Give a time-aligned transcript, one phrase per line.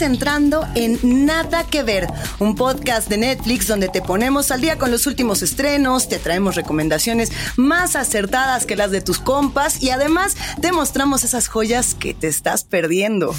[0.00, 2.06] Entrando en Nada que Ver,
[2.38, 6.54] un podcast de Netflix donde te ponemos al día con los últimos estrenos, te traemos
[6.54, 12.12] recomendaciones más acertadas que las de tus compas y además te mostramos esas joyas que
[12.14, 13.34] te estás perdiendo.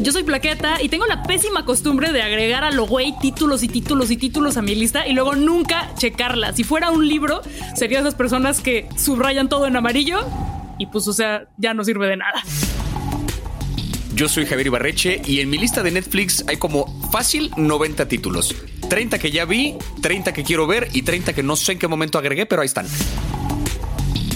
[0.00, 3.68] Yo soy Plaqueta y tengo la pésima costumbre de agregar a lo güey títulos y
[3.68, 6.52] títulos y títulos a mi lista y luego nunca checarla.
[6.52, 7.42] Si fuera un libro,
[7.74, 10.26] sería esas personas que subrayan todo en amarillo
[10.78, 12.42] y pues, o sea, ya no sirve de nada.
[14.14, 18.54] Yo soy Javier Ibarreche y en mi lista de Netflix hay como fácil 90 títulos.
[18.88, 21.88] 30 que ya vi, 30 que quiero ver y 30 que no sé en qué
[21.88, 22.86] momento agregué, pero ahí están.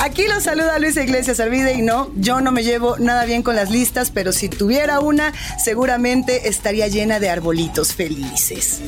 [0.01, 3.55] Aquí los saluda Luis Iglesias Arvide y no, yo no me llevo nada bien con
[3.55, 8.81] las listas, pero si tuviera una, seguramente estaría llena de arbolitos felices.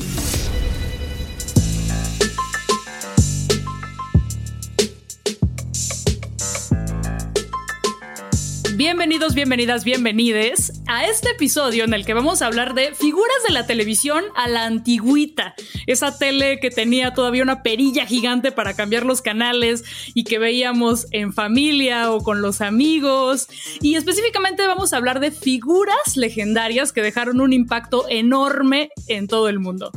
[8.83, 13.53] Bienvenidos, bienvenidas, bienvenides a este episodio en el que vamos a hablar de figuras de
[13.53, 15.53] la televisión a la antigüita.
[15.85, 19.83] Esa tele que tenía todavía una perilla gigante para cambiar los canales
[20.15, 23.49] y que veíamos en familia o con los amigos.
[23.81, 29.47] Y específicamente vamos a hablar de figuras legendarias que dejaron un impacto enorme en todo
[29.47, 29.91] el mundo.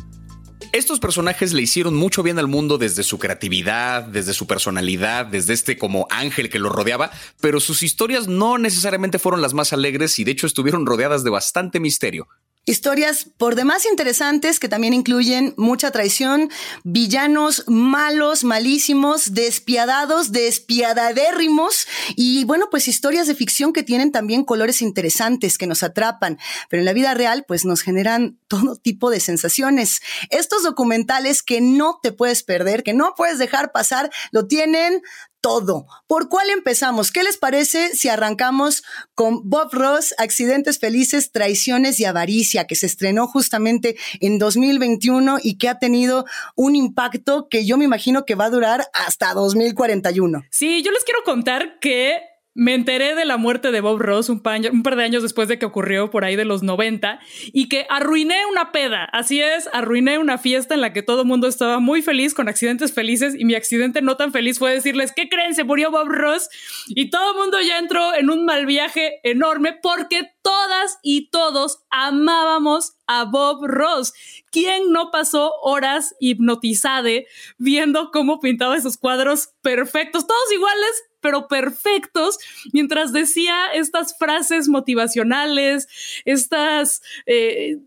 [0.74, 5.52] Estos personajes le hicieron mucho bien al mundo desde su creatividad, desde su personalidad, desde
[5.52, 10.18] este como ángel que lo rodeaba, pero sus historias no necesariamente fueron las más alegres
[10.18, 12.26] y de hecho estuvieron rodeadas de bastante misterio.
[12.66, 16.50] Historias por demás interesantes que también incluyen mucha traición,
[16.82, 24.80] villanos malos, malísimos, despiadados, despiadadérrimos y bueno, pues historias de ficción que tienen también colores
[24.80, 26.38] interesantes que nos atrapan,
[26.70, 30.00] pero en la vida real pues nos generan todo tipo de sensaciones.
[30.30, 35.02] Estos documentales que no te puedes perder, que no puedes dejar pasar, lo tienen
[35.44, 35.86] todo.
[36.06, 37.12] ¿Por cuál empezamos?
[37.12, 38.82] ¿Qué les parece si arrancamos
[39.14, 45.58] con Bob Ross, Accidentes Felices, Traiciones y Avaricia, que se estrenó justamente en 2021 y
[45.58, 46.24] que ha tenido
[46.56, 50.44] un impacto que yo me imagino que va a durar hasta 2041?
[50.50, 52.22] Sí, yo les quiero contar que
[52.54, 55.66] me enteré de la muerte de Bob Ross un, par de años después de que
[55.66, 57.18] ocurrió por ahí de los 90
[57.52, 59.04] y que arruiné una peda.
[59.12, 62.48] Así es, arruiné una fiesta en la que todo el mundo estaba muy feliz con
[62.48, 65.54] accidentes felices y mi accidente no tan feliz fue decirles, ¿qué creen?
[65.54, 66.48] Se murió Bob Ross
[66.88, 71.80] y todo el mundo ya entró en un mal viaje enorme porque todas y todos
[71.90, 74.12] amábamos a Bob Ross.
[74.50, 77.26] ¿Quién no pasó horas hipnotizade
[77.58, 82.38] viendo cómo pintaba esos cuadros perfectos, todos iguales, pero perfectos,
[82.74, 85.88] mientras decía estas frases motivacionales,
[86.26, 87.78] estas, eh,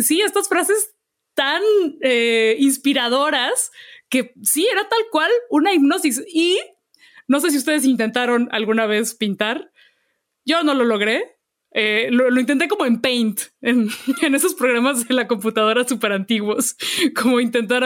[0.00, 0.94] sí, estas frases
[1.34, 1.60] tan
[2.00, 3.70] eh, inspiradoras
[4.08, 6.24] que sí, era tal cual una hipnosis.
[6.32, 6.58] Y
[7.28, 9.70] no sé si ustedes intentaron alguna vez pintar.
[10.46, 11.35] Yo no lo logré,
[11.78, 13.90] eh, lo, intenté como en Paint, en,
[14.34, 16.74] esos programas de la computadora súper antiguos,
[17.14, 17.84] como intentar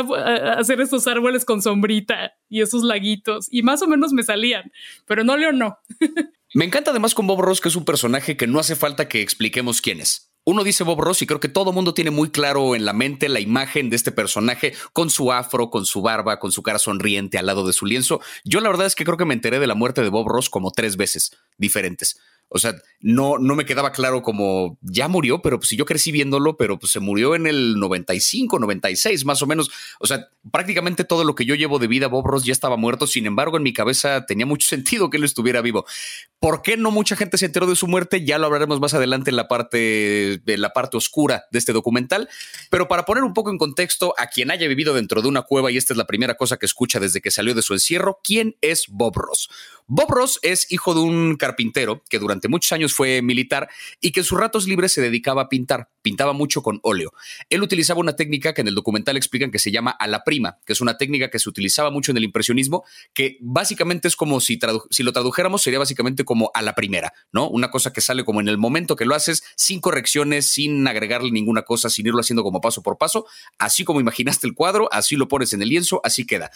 [0.57, 4.71] hacer esos árboles con sombrita y esos laguitos, y más o menos me salían,
[5.07, 5.77] pero no leo no.
[6.55, 9.23] me encanta además con Bob Ross, que es un personaje que no hace falta que
[9.23, 10.31] expliquemos quién es.
[10.45, 13.29] Uno dice Bob Ross y creo que todo mundo tiene muy claro en la mente
[13.29, 17.39] la imagen de este personaje con su afro, con su barba, con su cara sonriente
[17.39, 18.21] al lado de su lienzo.
[18.45, 20.49] Yo la verdad es que creo que me enteré de la muerte de Bob Ross
[20.49, 22.19] como tres veces diferentes.
[22.53, 26.57] O sea, no, no me quedaba claro como ya murió, pero pues yo crecí viéndolo,
[26.57, 29.71] pero pues se murió en el 95, 96 más o menos.
[30.01, 33.07] O sea, prácticamente todo lo que yo llevo de vida, Bob Ross ya estaba muerto.
[33.07, 35.87] Sin embargo, en mi cabeza tenía mucho sentido que él estuviera vivo.
[36.41, 38.25] ¿Por qué no mucha gente se enteró de su muerte?
[38.25, 42.29] Ya lo hablaremos más adelante en la parte, en la parte oscura de este documental.
[42.69, 45.71] Pero para poner un poco en contexto a quien haya vivido dentro de una cueva,
[45.71, 48.57] y esta es la primera cosa que escucha desde que salió de su encierro, ¿quién
[48.61, 49.49] es Bob Ross?
[49.87, 53.69] Bob Ross es hijo de un carpintero que durante muchos años fue militar
[54.01, 55.91] y que en sus ratos libres se dedicaba a pintar.
[56.03, 57.13] Pintaba mucho con óleo.
[57.51, 60.59] Él utilizaba una técnica que en el documental explican que se llama a la prima,
[60.65, 64.41] que es una técnica que se utilizaba mucho en el impresionismo, que básicamente es como
[64.41, 64.59] si,
[64.91, 67.49] si lo tradujéramos, sería básicamente como a la primera, ¿no?
[67.49, 71.31] Una cosa que sale como en el momento que lo haces, sin correcciones, sin agregarle
[71.31, 73.27] ninguna cosa, sin irlo haciendo como paso por paso.
[73.59, 76.51] Así como imaginaste el cuadro, así lo pones en el lienzo, así queda.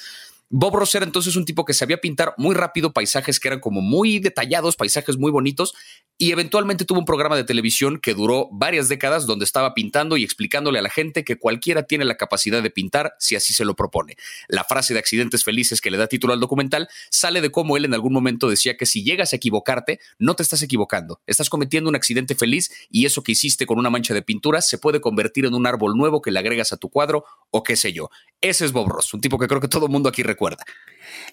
[0.50, 3.80] Bob Ross era entonces un tipo que sabía pintar muy rápido paisajes que eran como
[3.80, 5.74] muy detallados, paisajes muy bonitos,
[6.16, 10.22] y eventualmente tuvo un programa de televisión que duró varias décadas donde estaba pintando y
[10.22, 13.74] explicándole a la gente que cualquiera tiene la capacidad de pintar si así se lo
[13.74, 14.16] propone.
[14.46, 17.84] La frase de accidentes felices que le da título al documental sale de cómo él
[17.84, 21.90] en algún momento decía que si llegas a equivocarte, no te estás equivocando, estás cometiendo
[21.90, 25.46] un accidente feliz y eso que hiciste con una mancha de pintura se puede convertir
[25.46, 28.10] en un árbol nuevo que le agregas a tu cuadro o qué sé yo.
[28.40, 30.64] Ese es Bob Ross, un tipo que creo que todo el mundo aquí recuerda.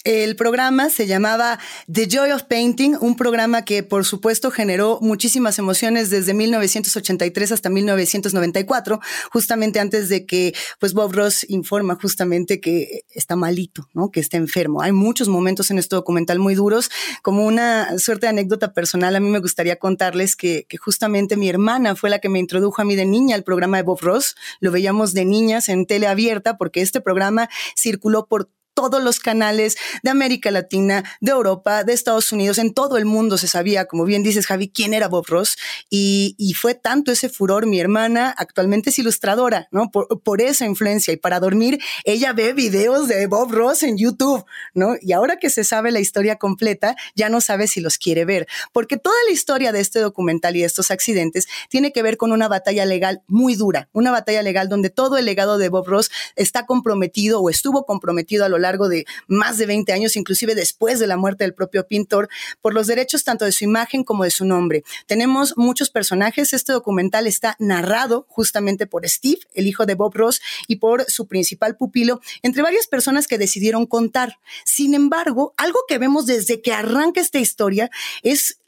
[0.03, 1.59] El programa se llamaba
[1.91, 7.69] The Joy of Painting, un programa que por supuesto generó muchísimas emociones desde 1983 hasta
[7.69, 8.99] 1994,
[9.31, 14.09] justamente antes de que pues Bob Ross informa justamente que está malito, ¿no?
[14.11, 14.81] Que está enfermo.
[14.81, 16.89] Hay muchos momentos en este documental muy duros.
[17.21, 21.95] Como una suerte de anécdota personal, a mí me gustaría contarles que, justamente mi hermana
[21.95, 24.35] fue la que me introdujo a mí de niña al programa de Bob Ross.
[24.59, 28.49] Lo veíamos de niñas en tele abierta porque este programa circuló por
[28.89, 33.37] todos los canales de América Latina, de Europa, de Estados Unidos, en todo el mundo
[33.37, 35.57] se sabía, como bien dices Javi, quién era Bob Ross
[35.89, 37.65] y, fue tanto ese furor.
[37.65, 39.89] Mi hermana actualmente es ilustradora, ¿no?
[39.89, 44.43] Por, esa influencia y para dormir ella ve videos de Bob Ross en YouTube,
[44.73, 44.95] ¿no?
[45.01, 48.47] Y ahora que se sabe la historia completa, ya no sabe si los quiere ver,
[48.73, 52.31] porque toda la historia de este documental y de estos accidentes tiene que ver con
[52.31, 56.11] una batalla legal muy dura, una batalla legal donde todo el legado de Bob Ross
[56.35, 60.99] está comprometido o estuvo comprometido a lo largo de más de 20 años, inclusive después
[60.99, 62.29] de la muerte del propio pintor,
[62.61, 64.83] por los derechos tanto de su imagen como de su nombre.
[65.07, 66.53] Tenemos muchos personajes.
[66.53, 71.27] Este documental está narrado justamente por Steve, el hijo de Bob Ross, y por su
[71.27, 74.39] principal pupilo, entre varias personas que decidieron contar.
[74.65, 77.89] Sin embargo, algo que vemos desde que arranca esta historia
[78.23, 78.60] es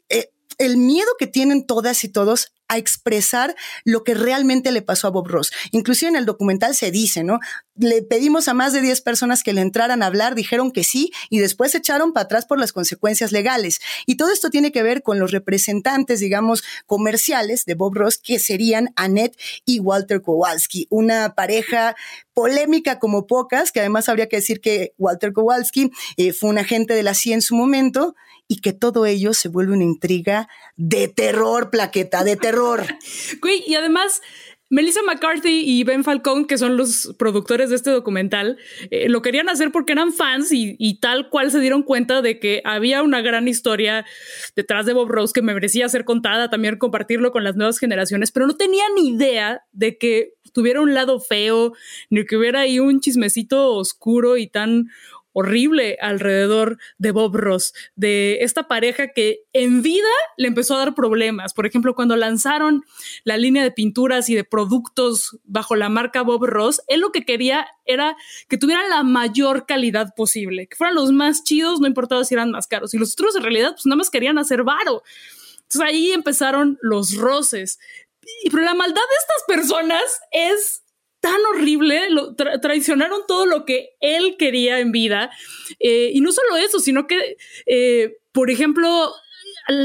[0.58, 3.54] el miedo que tienen todas y todos a expresar
[3.84, 5.52] lo que realmente le pasó a Bob Ross.
[5.70, 7.38] Inclusive en el documental se dice, ¿no?
[7.76, 11.12] Le pedimos a más de 10 personas que le entraran a hablar, dijeron que sí
[11.28, 13.80] y después se echaron para atrás por las consecuencias legales.
[14.06, 18.38] Y todo esto tiene que ver con los representantes, digamos, comerciales de Bob Ross, que
[18.38, 21.94] serían Annette y Walter Kowalski, una pareja
[22.32, 26.94] polémica como pocas, que además habría que decir que Walter Kowalski eh, fue un agente
[26.94, 28.14] de la CIA en su momento
[28.54, 32.84] y que todo ello se vuelve una intriga de terror, plaqueta, de terror.
[33.40, 34.22] Güey, y además...
[34.70, 38.58] Melissa McCarthy y Ben Falcone, que son los productores de este documental,
[38.90, 42.60] eh, lo querían hacer porque eran fans y, tal cual se dieron cuenta de que
[42.64, 44.04] había una gran historia
[44.56, 48.32] detrás de Bob Rose que me merecía ser contada, también compartirlo con las nuevas generaciones,
[48.32, 51.74] pero no tenían idea de que tuviera un lado feo,
[52.10, 54.88] ni que hubiera ahí un chismecito oscuro y tan
[55.34, 60.94] horrible alrededor de Bob Ross, de esta pareja que en vida le empezó a dar
[60.94, 61.52] problemas.
[61.52, 62.84] Por ejemplo, cuando lanzaron
[63.24, 67.24] la línea de pinturas y de productos bajo la marca Bob Ross, él lo que
[67.24, 68.16] quería era
[68.48, 72.52] que tuvieran la mayor calidad posible, que fueran los más chidos, no importaba si eran
[72.52, 72.94] más caros.
[72.94, 75.02] Y los otros en realidad pues nada más querían hacer varo.
[75.62, 77.80] Entonces ahí empezaron los roces.
[78.44, 80.83] Pero la maldad de estas personas es
[81.24, 82.02] tan horrible,
[82.60, 85.30] traicionaron todo lo que él quería en vida.
[85.80, 89.10] Eh, y no solo eso, sino que, eh, por ejemplo,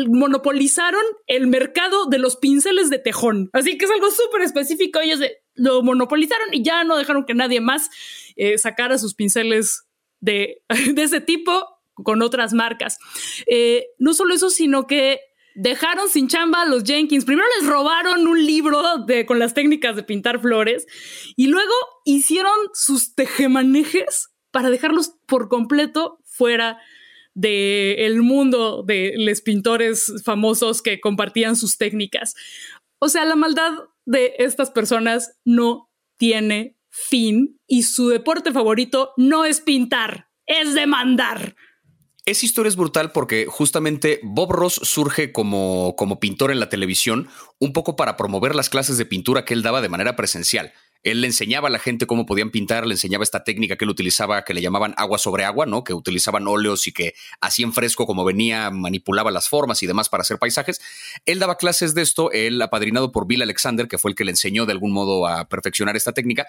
[0.09, 3.49] monopolizaron el mercado de los pinceles de tejón.
[3.53, 4.99] Así que es algo súper específico.
[4.99, 5.21] Ellos
[5.55, 7.89] lo monopolizaron y ya no dejaron que nadie más
[8.35, 9.85] eh, sacara sus pinceles
[10.19, 10.61] de,
[10.97, 12.97] ese tipo con otras marcas.
[13.97, 15.21] no solo eso, sino que
[15.59, 17.25] dejaron sin chamba a los Jenkins.
[17.25, 20.87] Primero les robaron un libro de, con las técnicas de pintar flores
[21.35, 21.73] y luego
[22.05, 26.79] hicieron sus tejemanejes para dejarlos por completo fuera
[27.33, 32.35] del mundo de los pintores famosos que compartían sus técnicas.
[32.99, 33.73] O sea, la maldad
[34.05, 41.55] de estas personas no tiene fin y su deporte favorito no es pintar, es demandar.
[42.29, 47.27] Esa historia es brutal porque justamente Bob Ross surge como, como pintor en la televisión
[47.57, 50.71] un poco para promover las clases de pintura que él daba de manera presencial.
[51.03, 53.89] Él le enseñaba a la gente cómo podían pintar, le enseñaba esta técnica que él
[53.89, 55.83] utilizaba, que le llamaban agua sobre agua, ¿no?
[55.83, 60.09] Que utilizaban óleos y que así en fresco como venía, manipulaba las formas y demás
[60.09, 60.81] para hacer paisajes.
[61.25, 64.31] Él daba clases de esto, él apadrinado por Bill Alexander, que fue el que le
[64.31, 66.47] enseñó de algún modo a perfeccionar esta técnica.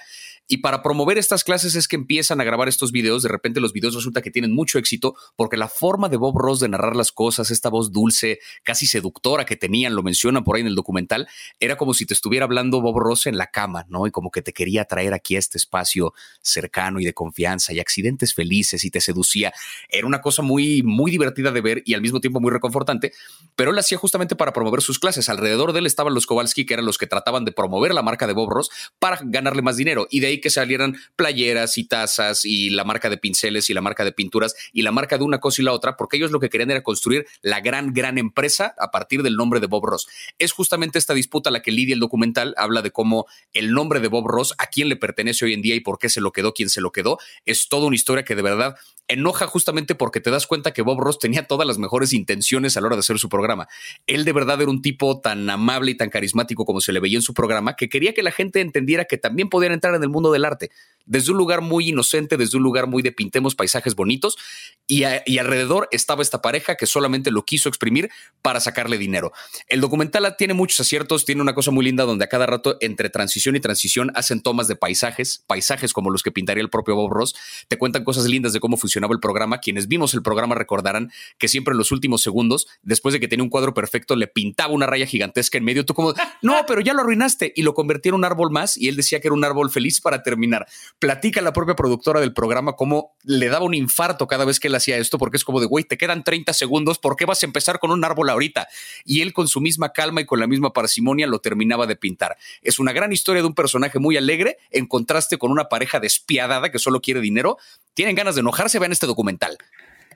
[0.49, 3.23] Y para promover estas clases es que empiezan a grabar estos videos.
[3.23, 6.59] De repente los videos resulta que tienen mucho éxito porque la forma de Bob Ross
[6.59, 10.63] de narrar las cosas, esta voz dulce, casi seductora que tenían, lo mencionan por ahí
[10.63, 11.29] en el documental,
[11.61, 14.07] era como si te estuviera hablando Bob Ross en la cama, ¿no?
[14.07, 17.81] Y como que te quería traer aquí a este espacio cercano y de confianza y
[17.81, 19.53] accidentes felices y te seducía.
[19.89, 23.13] Era una cosa muy, muy divertida de ver y al mismo tiempo muy reconfortante,
[23.57, 25.29] pero él hacía justamente para promover sus clases.
[25.29, 28.27] Alrededor de él estaban los Kowalski, que eran los que trataban de promover la marca
[28.27, 32.45] de Bob Ross para ganarle más dinero y de ahí que salieran playeras y tazas
[32.45, 35.39] y la marca de pinceles y la marca de pinturas y la marca de una
[35.39, 38.75] cosa y la otra, porque ellos lo que querían era construir la gran, gran empresa
[38.79, 40.09] a partir del nombre de Bob Ross.
[40.39, 44.09] Es justamente esta disputa la que lidia el documental, habla de cómo el nombre de
[44.09, 46.53] Bob Ross, a quién le pertenece hoy en día y por qué se lo quedó,
[46.55, 47.19] quién se lo quedó.
[47.47, 48.77] Es toda una historia que de verdad
[49.11, 52.81] enoja justamente porque te das cuenta que Bob Ross tenía todas las mejores intenciones a
[52.81, 53.69] la hora de hacer su programa.
[54.07, 57.19] Él de verdad era un tipo tan amable y tan carismático como se le veía
[57.19, 60.09] en su programa que quería que la gente entendiera que también podían entrar en el
[60.09, 60.71] mundo del arte
[61.07, 64.39] desde un lugar muy inocente, desde un lugar muy de pintemos paisajes bonitos
[64.87, 68.11] y, alrededor estaba esta pareja que solamente lo quiso exprimir
[68.43, 69.33] para sacarle dinero.
[69.69, 73.11] El documental tiene muchos aciertos, tiene una cosa muy linda donde a cada rato entre
[73.11, 77.11] transición y transición hacen tomas de paisajes, paisajes como los que pintaría el propio Bob
[77.11, 77.35] Ross,
[77.69, 78.77] te cuentan cosas lindas de cómo
[79.09, 79.59] el programa.
[79.59, 83.43] Quienes vimos el programa recordarán que siempre en los últimos segundos, después de que tenía
[83.43, 85.85] un cuadro perfecto, le pintaba una raya gigantesca en medio.
[85.85, 88.89] Tú como, no, pero ya lo arruinaste y lo convertía en un árbol más y
[88.89, 90.67] él decía que era un árbol feliz para terminar
[90.99, 94.75] platica la propia productora del programa cómo le daba un infarto cada vez que él
[94.75, 97.47] hacía esto, porque es como de, güey, te quedan 30 segundos, ¿por qué vas a
[97.47, 98.69] empezar con un árbol ahorita?
[99.05, 102.37] Y él con su misma calma y con la misma parsimonia lo terminaba de pintar.
[102.63, 106.71] Es una gran historia de un personaje muy alegre en contraste con una pareja despiadada
[106.71, 107.59] que solo quiere dinero.
[107.95, 109.57] Tienen ganas de enojarse, vean este documental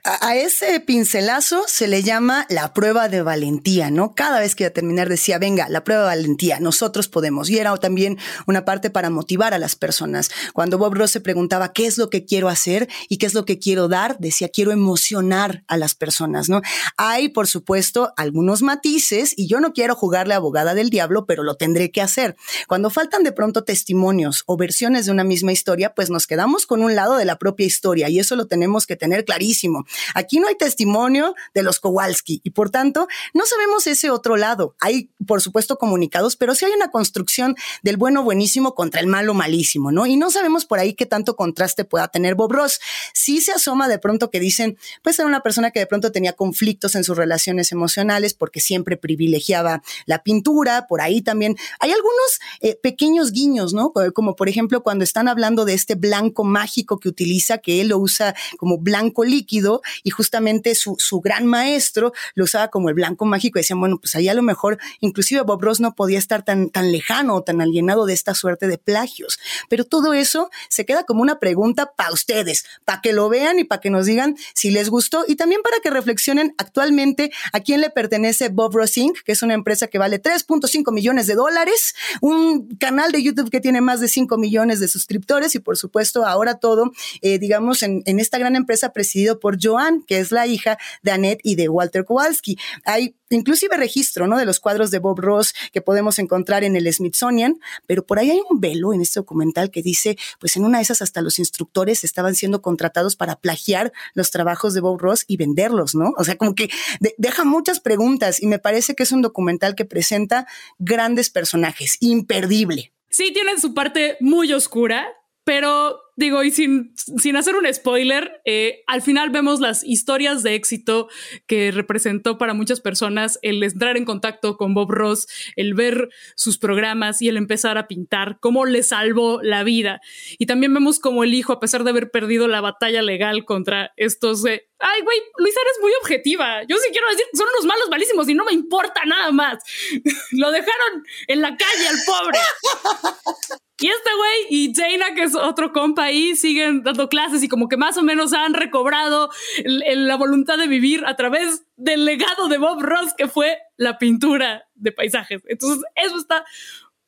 [0.05, 4.13] a, ese pincelazo se le llama la prueba de valentía, ¿no?
[4.13, 7.49] Cada vez que iba a terminar decía, venga, la prueba de valentía, nosotros podemos.
[7.49, 10.29] Y era también una parte para motivar a las personas.
[10.53, 13.45] Cuando Bob Ross se preguntaba qué es lo que quiero hacer y qué es lo
[13.45, 16.61] que quiero dar, decía, quiero emocionar a las personas, ¿no?
[16.97, 21.55] Hay, por supuesto, algunos matices y yo no quiero jugarle abogada del diablo, pero lo
[21.55, 22.35] tendré que hacer.
[22.67, 26.83] Cuando faltan de pronto testimonios o versiones de una misma historia, pues nos quedamos con
[26.83, 29.85] un lado de la propia historia y eso lo tenemos que tener clarísimo.
[30.13, 34.75] Aquí no hay testimonio de los Kowalski y por tanto no sabemos ese otro lado.
[34.79, 39.33] Hay, por supuesto, comunicados, pero sí hay una construcción del bueno buenísimo contra el malo
[39.33, 40.05] malísimo, ¿no?
[40.05, 42.79] Y no sabemos por ahí qué tanto contraste pueda tener Bob Ross.
[43.13, 46.33] Sí se asoma de pronto que dicen, pues era una persona que de pronto tenía
[46.33, 52.39] conflictos en sus relaciones emocionales porque siempre privilegiaba la pintura, por ahí también hay algunos
[52.61, 53.93] eh, pequeños guiños, ¿no?
[54.13, 57.97] Como por ejemplo cuando están hablando de este blanco mágico que utiliza, que él lo
[57.97, 63.25] usa como blanco líquido y justamente su, su gran maestro lo usaba como el blanco
[63.25, 66.43] mágico y decían, bueno, pues ahí a lo mejor inclusive Bob Ross no podía estar
[66.43, 69.39] tan, tan lejano o tan alienado de esta suerte de plagios.
[69.69, 73.63] Pero todo eso se queda como una pregunta para ustedes, para que lo vean y
[73.63, 77.81] para que nos digan si les gustó y también para que reflexionen actualmente a quién
[77.81, 81.95] le pertenece Bob Ross Inc., que es una empresa que vale 3.5 millones de dólares,
[82.21, 86.25] un canal de YouTube que tiene más de 5 millones de suscriptores y por supuesto
[86.25, 90.47] ahora todo, eh, digamos, en, en esta gran empresa presidido por Joan que es la
[90.47, 92.57] hija de Annette y de Walter Kowalski.
[92.83, 94.37] Hay inclusive registro, ¿no?
[94.37, 98.29] De los cuadros de Bob Ross que podemos encontrar en el Smithsonian, pero por ahí
[98.31, 101.39] hay un velo en este documental que dice, pues en una de esas hasta los
[101.39, 106.13] instructores estaban siendo contratados para plagiar los trabajos de Bob Ross y venderlos, ¿no?
[106.17, 106.69] O sea, como que
[107.17, 112.93] deja muchas preguntas y me parece que es un documental que presenta grandes personajes, imperdible.
[113.09, 115.07] Sí, tiene su parte muy oscura,
[115.43, 120.55] pero digo, y sin, sin hacer un spoiler, eh, al final vemos las historias de
[120.55, 121.07] éxito
[121.47, 126.57] que representó para muchas personas el entrar en contacto con Bob Ross, el ver sus
[126.57, 130.01] programas y el empezar a pintar, cómo le salvó la vida.
[130.37, 133.91] Y también vemos cómo el hijo, a pesar de haber perdido la batalla legal contra
[133.97, 134.45] estos...
[134.45, 136.63] Eh, Ay, güey, Luisa, eres muy objetiva.
[136.63, 139.63] Yo sí quiero decir, son unos malos malísimos y no me importa nada más.
[140.31, 142.39] Lo dejaron en la calle al pobre.
[143.77, 147.67] Y este güey y Jaina, que es otro compa ahí, siguen dando clases y como
[147.67, 149.29] que más o menos han recobrado
[149.65, 154.67] la voluntad de vivir a través del legado de Bob Ross, que fue la pintura
[154.75, 155.41] de paisajes.
[155.47, 156.45] Entonces, eso está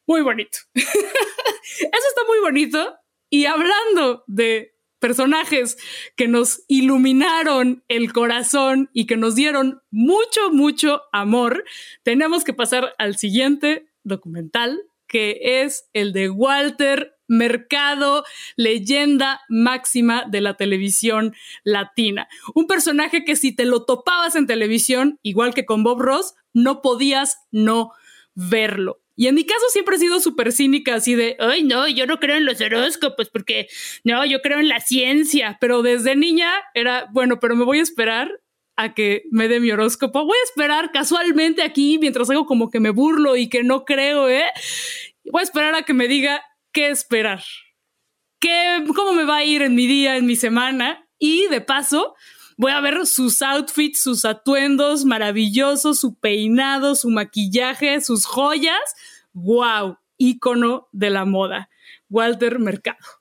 [0.06, 0.60] muy bonito.
[0.74, 2.96] eso está muy bonito.
[3.30, 5.78] Y hablando de personajes
[6.16, 11.64] que nos iluminaron el corazón y que nos dieron mucho, mucho amor,
[12.04, 18.24] tenemos que pasar al siguiente documental que es el de Walter Mercado,
[18.56, 22.28] leyenda máxima de la televisión latina.
[22.56, 26.82] Un personaje que si te lo topabas en televisión, igual que con Bob Ross, no
[26.82, 27.92] podías no
[28.34, 29.02] verlo.
[29.16, 32.20] Y en mi caso siempre he sido súper cínica, así de, ay, no, yo no
[32.20, 33.68] creo en los horóscopos porque,
[34.04, 37.84] no, yo creo en la ciencia, pero desde niña era, bueno, pero me voy a
[37.84, 38.30] esperar
[38.76, 40.24] a que me dé mi horóscopo.
[40.24, 44.30] Voy a esperar casualmente aquí mientras hago como que me burlo y que no creo,
[44.30, 44.46] ¿eh?
[45.32, 47.44] Voy a esperar a que me diga qué esperar,
[48.40, 51.08] qué, cómo me va a ir en mi día, en mi semana.
[51.20, 52.16] Y de paso,
[52.58, 58.96] voy a ver sus outfits, sus atuendos maravillosos, su peinado, su maquillaje, sus joyas.
[59.34, 59.98] ¡Wow!
[60.18, 61.70] Ícono de la moda.
[62.10, 63.17] Walter Mercado.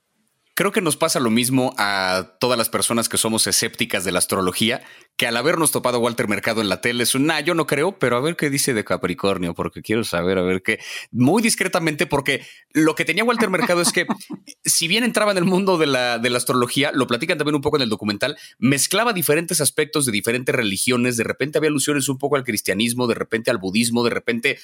[0.57, 4.21] Creo que nos pasa lo mismo a todas las personas que somos escépticas de la
[4.21, 4.83] astrología,
[5.19, 7.99] que al habernos topado Walter Mercado en la tele es un, nah, yo no creo,
[7.99, 10.79] pero a ver qué dice de Capricornio, porque quiero saber, a ver qué,
[11.11, 14.07] muy discretamente, porque lo que tenía Walter Mercado es que
[14.65, 17.61] si bien entraba en el mundo de la, de la astrología, lo platican también un
[17.61, 22.17] poco en el documental, mezclaba diferentes aspectos de diferentes religiones, de repente había alusiones un
[22.17, 24.59] poco al cristianismo, de repente al budismo, de repente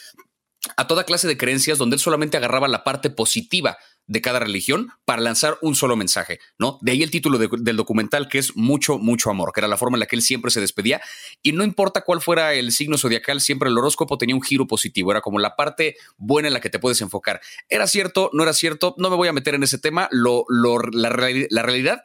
[0.77, 4.91] a toda clase de creencias donde él solamente agarraba la parte positiva de cada religión
[5.05, 6.79] para lanzar un solo mensaje, ¿no?
[6.83, 9.97] De ahí el título del documental que es Mucho, mucho amor, que era la forma
[9.97, 11.01] en la que él siempre se despedía
[11.43, 15.11] y no importa cuál fuera el signo zodiacal, siempre el horóscopo tenía un giro positivo,
[15.11, 17.41] era como la parte buena en la que te puedes enfocar.
[17.69, 18.31] ¿Era cierto?
[18.33, 18.95] ¿No era cierto?
[18.99, 21.11] No me voy a meter en ese tema, lo, la,
[21.51, 22.03] la realidad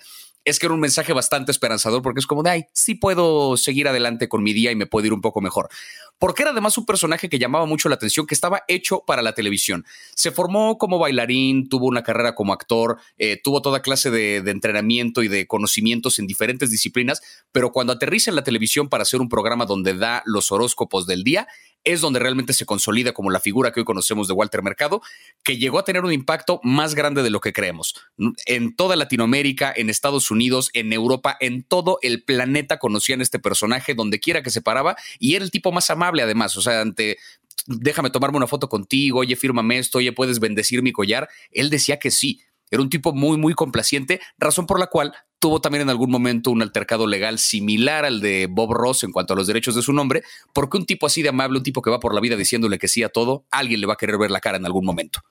[0.47, 3.87] es que era un mensaje bastante esperanzador porque es como de, ay, sí puedo seguir
[3.87, 5.69] adelante con mi día y me puedo ir un poco mejor
[6.19, 9.33] porque era además un personaje que llamaba mucho la atención, que estaba hecho para la
[9.33, 9.85] televisión.
[10.15, 14.51] Se formó como bailarín, tuvo una carrera como actor, eh, tuvo toda clase de, de,
[14.51, 19.21] entrenamiento y de conocimientos en diferentes disciplinas, pero cuando aterriza en la televisión para hacer
[19.21, 21.47] un programa donde da los horóscopos del día,
[21.83, 25.01] es donde realmente se consolida como la figura que hoy conocemos de Walter Mercado,
[25.41, 27.95] que llegó a tener un impacto más grande de lo que creemos.
[28.45, 30.36] En toda Latinoamérica, en Estados Unidos,
[30.73, 35.35] en Europa, en todo el planeta conocían este personaje, donde quiera que se paraba, y
[35.35, 37.17] era el tipo más amable además, o sea, ante
[37.67, 41.27] déjame tomarme una foto contigo, oye, fírmame esto, oye, puedes bendecir mi collar.
[41.51, 42.41] Él decía que sí.
[42.69, 46.51] Era un tipo muy, muy complaciente, razón por la cual tuvo también en algún momento
[46.51, 49.93] un altercado legal similar al de Bob Ross en cuanto a los derechos de su
[49.93, 52.77] nombre, porque un tipo así de amable, un tipo que va por la vida diciéndole
[52.77, 55.21] que sí a todo, alguien le va a querer ver la cara en algún momento.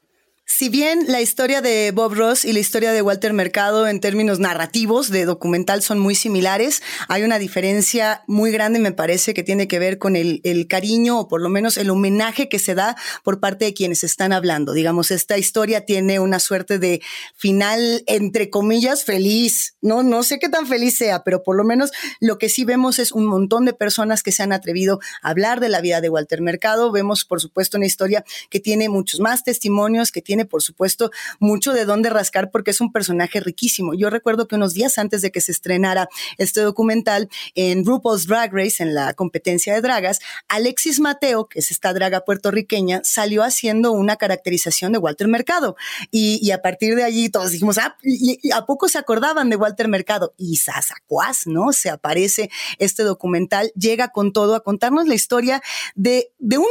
[0.58, 4.38] Si bien la historia de Bob Ross y la historia de Walter Mercado en términos
[4.38, 9.68] narrativos de documental son muy similares, hay una diferencia muy grande, me parece, que tiene
[9.68, 13.38] que ver con el, cariño o por lo menos el homenaje que se da por
[13.38, 14.72] parte de quienes están hablando.
[14.72, 17.02] Digamos, esta historia tiene una suerte de
[17.34, 19.76] final, entre comillas, feliz.
[19.82, 22.98] No, no sé qué tan feliz sea, pero por lo menos lo que sí vemos
[22.98, 26.08] es un montón de personas que se han atrevido a hablar de la vida de
[26.08, 26.90] Walter Mercado.
[26.92, 31.10] Vemos, por supuesto, una historia que tiene muchos más testimonios, que tiene, por supuesto,
[31.40, 33.94] mucho de dónde rascar porque es un personaje riquísimo.
[33.94, 38.52] Yo recuerdo que unos días antes de que se estrenara este documental en RuPaul's Drag
[38.52, 43.92] Race, en la competencia de dragas, Alexis Mateo, que es esta draga puertorriqueña, salió haciendo
[43.92, 45.76] una caracterización de Walter Mercado.
[46.10, 49.88] Y, a partir de allí todos dijimos, ah, y, ¿a poco se acordaban de Walter
[49.88, 50.34] Mercado?
[50.36, 51.72] Y Sasacuas, ¿no?
[51.72, 55.62] Se aparece este documental, llega con todo a contarnos la historia
[55.94, 56.66] de, de un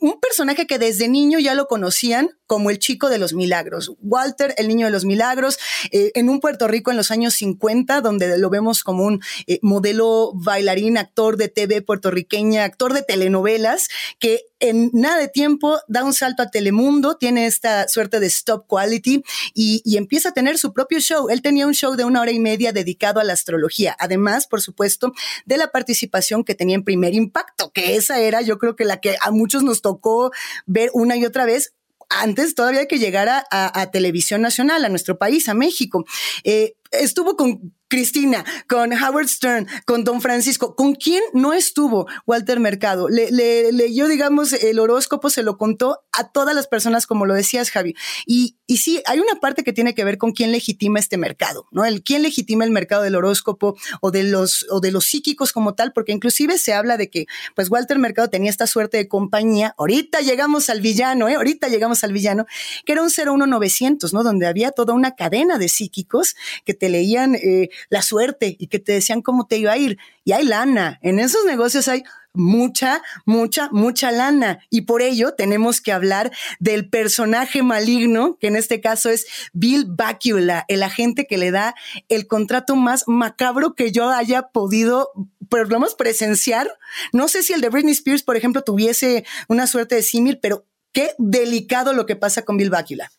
[0.00, 3.92] un personaje que desde niño ya lo conocían como el chico de los milagros.
[4.02, 5.56] Walter, el niño de los milagros,
[5.92, 9.60] eh, en un Puerto Rico en los años 50, donde lo vemos como un eh,
[9.62, 13.86] modelo bailarín, actor de TV puertorriqueña, actor de telenovelas,
[14.18, 18.66] que en nada de tiempo da un salto a Telemundo, tiene esta suerte de stop
[18.66, 19.22] quality
[19.54, 21.30] y, y, empieza a tener su propio show.
[21.30, 24.60] Él tenía un show de una hora y media dedicado a la astrología, además, por
[24.60, 25.12] supuesto,
[25.46, 29.00] de la participación que tenía en Primer Impacto, que esa era yo creo que la
[29.00, 30.32] que a muchos nos tocó
[30.66, 31.74] ver una y otra vez
[32.10, 36.04] antes todavía que llegara a, televisión nacional, a nuestro país, a México.
[36.44, 40.76] Eh, estuvo con Cristina, con Howard Stern, con Don Francisco.
[40.76, 43.08] ¿Con quién no estuvo Walter Mercado?
[43.08, 47.70] Le, leyó, digamos, el horóscopo, se lo contó a todas las personas, como lo decías,
[47.70, 47.96] Javi.
[48.26, 51.66] Y, y sí, hay una parte que tiene que ver con quién legitima este mercado,
[51.72, 51.84] ¿no?
[51.84, 55.74] El quién legitima el mercado del horóscopo o de los, o de los psíquicos como
[55.74, 57.26] tal, porque inclusive se habla de que,
[57.56, 59.74] pues, Walter Mercado tenía esta suerte de compañía.
[59.76, 61.34] Ahorita llegamos al villano, ¿eh?
[61.34, 62.46] Ahorita llegamos al villano,
[62.86, 64.22] que era un 01900, ¿no?
[64.22, 68.78] Donde había toda una cadena de psíquicos que te leían eh, la suerte y que
[68.78, 69.98] te decían cómo te iba a ir.
[70.24, 70.98] Y hay lana.
[71.02, 74.60] En esos negocios hay mucha, mucha, mucha lana.
[74.70, 79.84] Y por ello tenemos que hablar del personaje maligno, que en este caso es Bill
[79.86, 81.74] Bacula, el agente que le da
[82.08, 85.10] el contrato más macabro que yo haya podido,
[85.48, 86.70] por lo menos presenciar.
[87.12, 90.64] No sé si el de Britney Spears, por ejemplo, tuviese una suerte de símil, pero
[90.92, 93.10] qué delicado lo que pasa con Bill Bacula.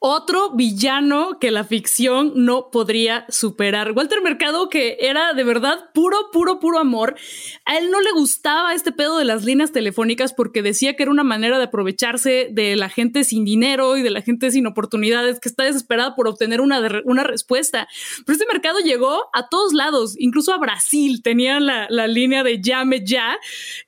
[0.00, 3.90] Otro villano que la ficción no podría superar.
[3.96, 7.16] Walter Mercado, que era de verdad puro, puro, puro amor.
[7.64, 11.10] A él no le gustaba este pedo de las líneas telefónicas porque decía que era
[11.10, 15.40] una manera de aprovecharse de la gente sin dinero y de la gente sin oportunidades
[15.40, 17.88] que está desesperada por obtener una, una respuesta.
[18.24, 22.62] Pero este mercado llegó a todos lados, incluso a Brasil tenía la, la línea de
[22.62, 23.36] llame ya.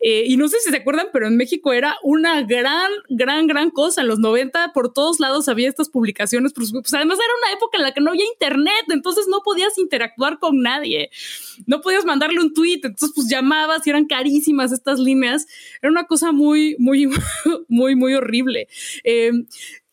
[0.00, 3.70] Eh, y no sé si se acuerdan, pero en México era una gran, gran, gran
[3.70, 4.00] cosa.
[4.00, 5.99] En los 90 por todos lados había estas publicaciones,
[6.52, 10.38] pues, además era una época en la que no había internet, entonces no podías interactuar
[10.38, 11.10] con nadie,
[11.66, 15.46] no podías mandarle un tweet, entonces pues llamabas y eran carísimas estas líneas,
[15.82, 17.08] era una cosa muy, muy,
[17.68, 18.68] muy, muy horrible.
[19.04, 19.32] Eh,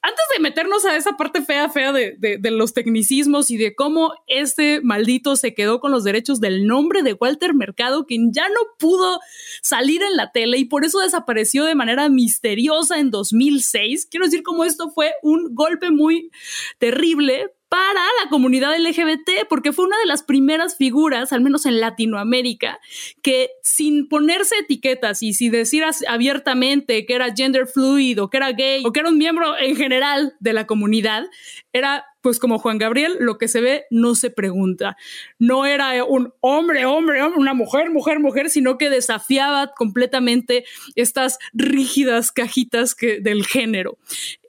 [0.08, 4.80] antes de meternos a esa parte fea, fea de, los tecnicismos y de cómo este
[4.82, 9.20] maldito se quedó con los derechos del nombre de Walter Mercado, quien ya no pudo
[9.62, 14.08] salir en la tele y por eso desapareció de manera misteriosa en 2006.
[14.10, 16.32] Quiero decir cómo esto fue un golpe muy
[16.78, 21.80] terrible para la comunidad LGBT, porque fue una de las primeras figuras, al menos en
[21.80, 22.80] Latinoamérica,
[23.22, 28.52] que sin ponerse etiquetas y sin decir abiertamente que era gender fluid o que era
[28.52, 31.26] gay o que era un miembro en general de la comunidad,
[31.74, 34.98] era pues como Juan Gabriel, lo que se ve no se pregunta.
[35.40, 41.40] No era un hombre, hombre, hombre, una mujer, mujer, mujer, sino que desafiaba completamente estas
[41.54, 43.98] rígidas cajitas que, del género.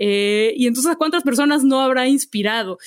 [0.00, 2.78] Eh, y entonces, ¿cuántas personas no habrá inspirado?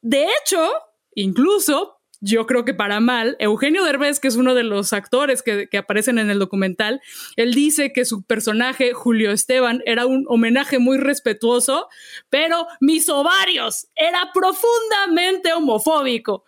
[0.00, 0.66] De hecho,
[1.14, 5.68] incluso yo creo que para mal, Eugenio Derbez, que es uno de los actores que,
[5.78, 7.00] aparecen en el documental,
[7.36, 11.88] él dice que su personaje, Julio Esteban, era un homenaje muy respetuoso,
[12.28, 16.44] pero mis ovarios era profundamente homofóbico.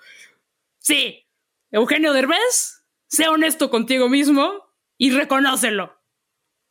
[0.78, 1.26] Sí,
[1.70, 4.52] Eugenio Derbez, sé honesto contigo mismo
[4.98, 6.00] y reconócelo.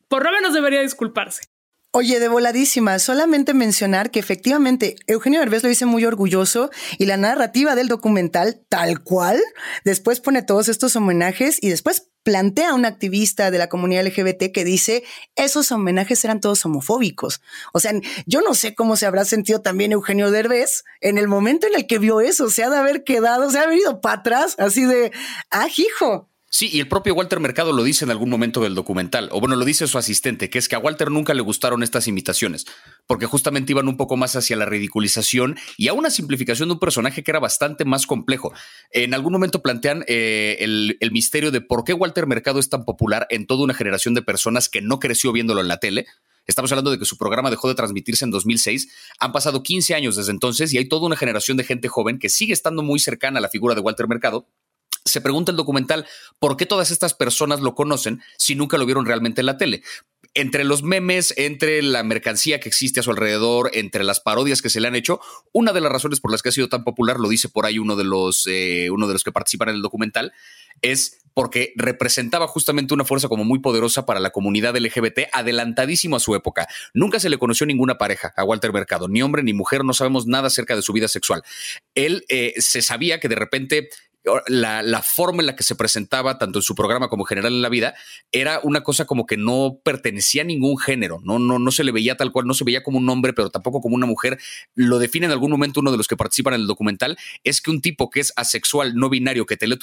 [0.08, 1.49] Por lo menos debería disculparse.
[1.92, 7.16] Oye, de voladísima, solamente mencionar que efectivamente Eugenio Derbez lo dice muy orgulloso y la
[7.16, 9.42] narrativa del documental, tal cual,
[9.84, 14.52] después pone todos estos homenajes y después plantea a un activista de la comunidad LGBT
[14.54, 15.02] que dice
[15.34, 17.40] esos homenajes eran todos homofóbicos.
[17.72, 17.92] O sea,
[18.24, 21.88] yo no sé cómo se habrá sentido también Eugenio Derbez en el momento en el
[21.88, 25.10] que vio eso, se ha de haber quedado, se ha ido para atrás, así de,
[25.50, 29.28] ah, hijo, Sí, y el propio Walter Mercado lo dice en algún momento del documental,
[29.30, 32.08] o bueno, lo dice su asistente, que es que a Walter nunca le gustaron estas
[32.08, 32.66] imitaciones,
[33.06, 36.80] porque justamente iban un poco más hacia la ridiculización y a una simplificación de un
[36.80, 38.52] personaje que era bastante más complejo.
[38.90, 42.84] En algún momento plantean eh, el, el misterio de por qué Walter Mercado es tan
[42.84, 46.06] popular en toda una generación de personas que no creció viéndolo en la tele,
[46.46, 48.88] Estamos hablando de que su programa dejó de transmitirse en 2006.
[49.20, 52.28] Han pasado 15 años desde entonces y hay toda una generación de gente joven que
[52.28, 54.48] sigue estando muy cercana a la figura de Walter Mercado
[55.04, 56.06] se pregunta el documental
[56.38, 59.82] por qué todas estas personas lo conocen si nunca lo vieron realmente en la tele.
[60.34, 64.70] Entre los memes, entre la mercancía que existe a su alrededor, entre las parodias que
[64.70, 65.20] se le han hecho,
[65.52, 67.78] una de las razones por las que ha sido tan popular, lo dice por ahí
[67.80, 70.32] uno de los, eh, uno de los que participan en el documental,
[70.82, 76.20] es porque representaba justamente una fuerza como muy poderosa para la comunidad LGBT, adelantadísimo a
[76.20, 76.68] su época.
[76.92, 80.26] Nunca se le conoció ninguna pareja a Walter Mercado, ni hombre ni mujer, no sabemos
[80.26, 81.42] nada acerca de su vida sexual.
[81.94, 83.88] Él eh, se sabía que de repente
[84.46, 87.62] la, forma en la que se presentaba, tanto en su programa como en general en
[87.62, 87.94] la vida,
[88.32, 91.92] era una cosa como que no pertenecía a ningún género, no, no, no se le
[91.92, 94.38] veía tal cual, no se veía como un hombre, pero tampoco como una mujer.
[94.74, 97.70] Lo define en algún momento uno de los que participan en el documental, es que
[97.70, 99.78] un tipo que es asexual, no binario, que te lee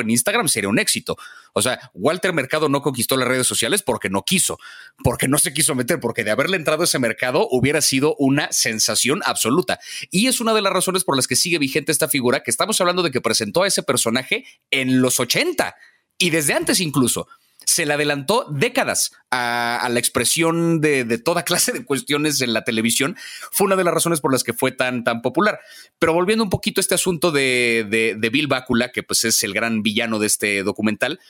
[0.00, 1.16] en Instagram sería un éxito.
[1.52, 4.58] O sea, Walter Mercado no conquistó las redes sociales porque no quiso,
[5.02, 8.50] porque no se quiso meter, porque de haberle entrado a ese mercado hubiera sido una
[8.52, 9.80] sensación absoluta.
[10.10, 12.80] Y es una de las razones por las que sigue vigente esta figura, que estamos
[12.80, 15.74] hablando de que presentó a ese personaje en los 80
[16.18, 17.28] y desde antes incluso.
[17.64, 23.16] Se le adelantó décadas a, la expresión de, toda clase de cuestiones en la televisión.
[23.52, 25.60] Fue una de las razones por las que fue tan, tan popular.
[26.00, 29.54] Pero volviendo un poquito a este asunto de, de Bill Bácula, que pues es el
[29.54, 31.20] gran villano de este documental,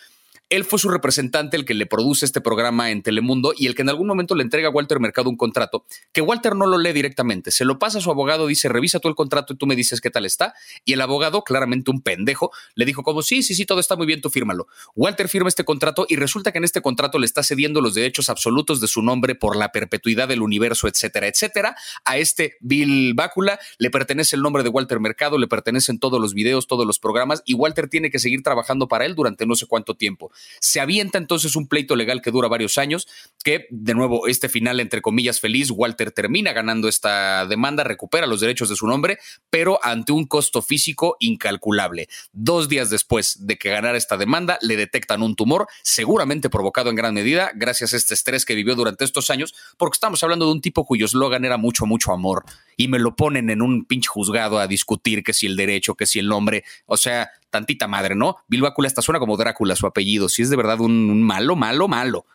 [0.52, 3.80] él fue su representante, el que le produce este programa en Telemundo y el que
[3.80, 6.92] en algún momento le entrega a Walter Mercado un contrato que Walter no lo lee
[6.92, 7.50] directamente.
[7.50, 10.02] Se lo pasa a su abogado, dice, revisa tú el contrato y tú me dices
[10.02, 10.52] qué tal está.
[10.84, 14.06] Y el abogado, claramente un pendejo, le dijo como, sí, sí, sí, todo está muy
[14.06, 14.66] bien, tú fírmalo.
[14.94, 18.28] Walter firma este contrato y resulta que en este contrato le está cediendo los derechos
[18.28, 21.76] absolutos de su nombre por la perpetuidad del universo, etcétera, etcétera.
[22.04, 26.34] A este Bill Bácula le pertenece el nombre de Walter Mercado, le pertenecen todos los
[26.34, 29.64] videos, todos los programas y Walter tiene que seguir trabajando para él durante no sé
[29.64, 30.30] cuánto tiempo.
[30.60, 33.08] Se avienta entonces un pleito legal que dura varios años,
[33.44, 38.40] que de nuevo este final entre comillas feliz, Walter termina ganando esta demanda, recupera los
[38.40, 39.18] derechos de su nombre,
[39.50, 42.08] pero ante un costo físico incalculable.
[42.32, 46.96] Dos días después de que ganara esta demanda, le detectan un tumor, seguramente provocado en
[46.96, 50.52] gran medida gracias a este estrés que vivió durante estos años, porque estamos hablando de
[50.52, 52.44] un tipo cuyo eslogan era mucho, mucho amor,
[52.76, 56.06] y me lo ponen en un pinche juzgado a discutir que si el derecho, que
[56.06, 58.38] si el nombre, o sea, tantita madre, ¿no?
[58.48, 61.86] Bill Bácula hasta suena como Drácula su apellido, si es de verdad un, malo, malo,
[61.86, 62.26] malo.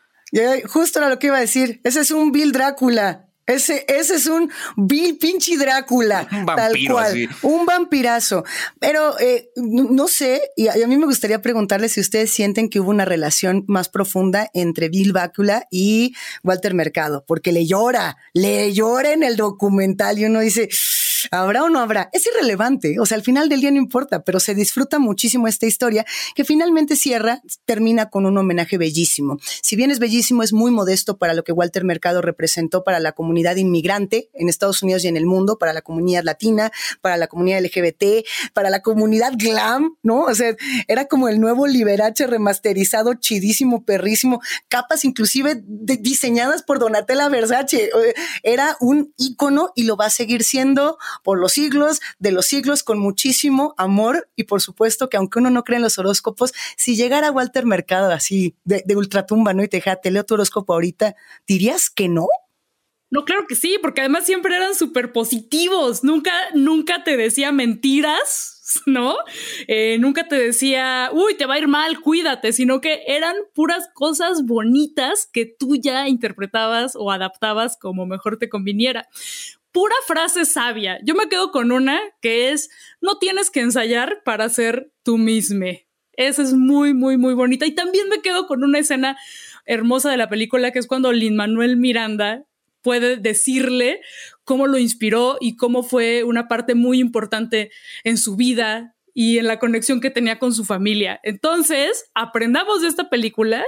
[0.68, 3.26] justo era lo que iba a decir, ese es un Bill Drácula.
[3.48, 8.44] Ese, ese es un Bill pinche Drácula, un tal cual, un vampirazo.
[8.78, 12.90] Pero eh, no sé, y a, mí me gustaría preguntarle si ustedes sienten que hubo
[12.90, 19.14] una relación más profunda entre Bill Bácula y Walter Mercado, porque le llora, le llora
[19.14, 20.68] en el documental y uno dice,
[21.32, 22.10] ¿Habrá o no habrá?
[22.14, 25.66] Es irrelevante, o sea, al final del día no importa, pero se disfruta muchísimo esta
[25.66, 29.38] historia que finalmente cierra, termina con un homenaje bellísimo.
[29.62, 33.12] Si bien es bellísimo, es muy modesto para lo que Walter Mercado representó para la
[33.14, 37.28] comunidad inmigrante en Estados Unidos y en el mundo, para la comunidad latina, para la
[37.28, 40.22] comunidad LGBT, para la comunidad glam, ¿no?
[40.22, 40.56] O sea,
[40.88, 47.90] era como el nuevo Liberace remasterizado, chidísimo, perrísimo, capas inclusive diseñadas por Donatella Versace.
[48.44, 52.84] Era un ícono y lo va a seguir siendo por los siglos de los siglos
[52.84, 56.96] con muchísimo amor y por supuesto que aunque uno no cree en los horóscopos, si
[56.96, 59.64] llegara Walter Mercado así de, ultratumba, ¿no?
[59.64, 61.16] Y te dijera, te leo tu horóscopo ahorita,
[61.46, 62.28] ¿dirías que no?
[63.10, 66.04] No, claro que sí, porque además siempre eran súper positivos.
[66.04, 69.16] Nunca, nunca te decía mentiras, ¿no?
[69.68, 73.90] Eh, nunca te decía, uy, te va a ir mal, cuídate, sino que eran puras
[73.94, 79.08] cosas bonitas que tú ya interpretabas o adaptabas como mejor te conviniera.
[79.72, 81.00] Pura frase sabia.
[81.04, 82.70] Yo me quedo con una que es,
[83.02, 85.66] no tienes que ensayar para ser tú mismo.
[86.14, 87.66] Esa es muy, muy, muy bonita.
[87.66, 89.18] Y también me quedo con una escena
[89.66, 92.46] hermosa de la película, que es cuando Lin Manuel Miranda
[92.82, 94.02] puede decirle
[94.44, 97.70] cómo lo inspiró y cómo fue una parte muy importante
[98.04, 101.20] en su vida y en la conexión que tenía con su familia.
[101.24, 103.66] Entonces, aprendamos de esta película,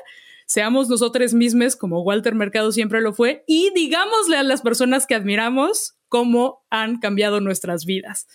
[0.49, 5.13] seamos nosotros mismos como Walter Mercado siempre lo fue y digámosle a las personas que
[5.13, 8.27] admiramos cómo han cambiado nuestras vidas.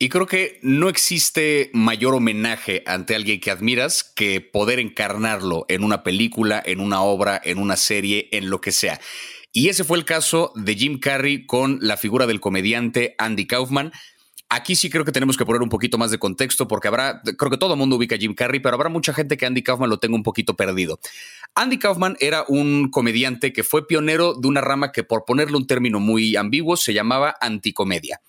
[0.00, 5.84] Y creo que no existe mayor homenaje ante alguien que admiras que poder encarnarlo en
[5.84, 9.00] una película, en una obra, en una serie, en lo que sea.
[9.52, 13.92] Y ese fue el caso de Jim Carrey con la figura del comediante Andy Kaufman.
[14.54, 17.50] Aquí sí creo que tenemos que poner un poquito más de contexto porque habrá, creo
[17.50, 19.90] que todo el mundo ubica a Jim Carrey, pero habrá mucha gente que Andy Kaufman
[19.90, 21.00] lo tenga un poquito perdido.
[21.56, 25.66] Andy Kaufman era un comediante que fue pionero de una rama que por ponerle un
[25.66, 28.20] término muy ambiguo se llamaba anticomedia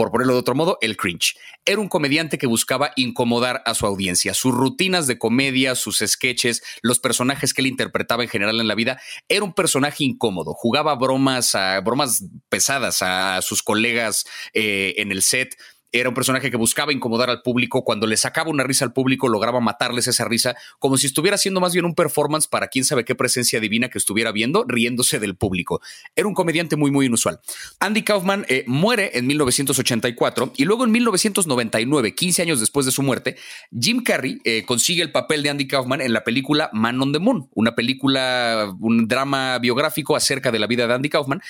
[0.00, 1.36] por ponerlo de otro modo, el cringe.
[1.66, 4.32] Era un comediante que buscaba incomodar a su audiencia.
[4.32, 8.74] Sus rutinas de comedia, sus sketches, los personajes que él interpretaba en general en la
[8.74, 10.54] vida, era un personaje incómodo.
[10.54, 15.54] Jugaba bromas, a, bromas pesadas a sus colegas eh, en el set
[15.92, 17.84] era un personaje que buscaba incomodar al público.
[17.84, 21.60] Cuando le sacaba una risa al público, lograba matarles esa risa, como si estuviera haciendo
[21.60, 25.36] más bien un performance para quién sabe qué presencia divina que estuviera viendo, riéndose del
[25.36, 25.80] público.
[26.14, 27.40] Era un comediante muy, muy inusual.
[27.80, 33.02] Andy Kaufman eh, muere en 1984 y luego en 1999, 15 años después de su
[33.02, 33.36] muerte,
[33.78, 37.18] Jim Carrey eh, consigue el papel de Andy Kaufman en la película Man on the
[37.18, 41.42] Moon, una película, un drama biográfico acerca de la vida de Andy Kaufman.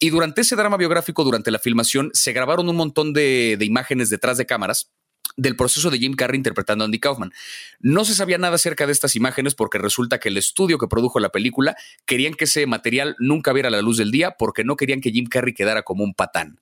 [0.00, 3.87] Y durante ese drama biográfico, durante la filmación, se grabaron un montón de, de imágenes
[4.10, 4.90] detrás de cámaras
[5.36, 7.32] del proceso de Jim Carrey interpretando a Andy Kaufman.
[7.80, 11.20] No se sabía nada acerca de estas imágenes porque resulta que el estudio que produjo
[11.20, 15.00] la película querían que ese material nunca viera la luz del día porque no querían
[15.00, 16.60] que Jim Carrey quedara como un patán.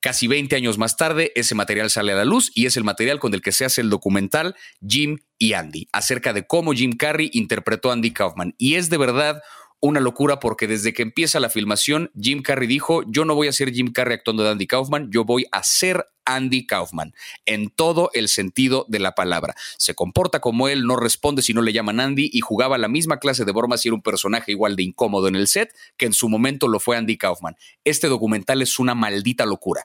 [0.00, 3.18] Casi 20 años más tarde, ese material sale a la luz y es el material
[3.18, 4.54] con el que se hace el documental
[4.86, 8.54] Jim y Andy, acerca de cómo Jim Carrey interpretó a Andy Kaufman.
[8.56, 9.42] Y es de verdad
[9.86, 13.52] una locura porque desde que empieza la filmación, Jim Carrey dijo, yo no voy a
[13.52, 17.14] ser Jim Carrey actuando de Andy Kaufman, yo voy a ser Andy Kaufman,
[17.46, 19.54] en todo el sentido de la palabra.
[19.78, 23.18] Se comporta como él, no responde si no le llaman Andy y jugaba la misma
[23.18, 26.12] clase de bromas y era un personaje igual de incómodo en el set que en
[26.12, 27.56] su momento lo fue Andy Kaufman.
[27.84, 29.84] Este documental es una maldita locura.